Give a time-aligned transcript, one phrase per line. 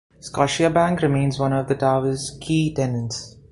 [0.19, 3.37] Scotiabank remains one of the tower's key tenants.